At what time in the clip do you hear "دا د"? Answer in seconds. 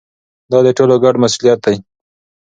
0.51-0.67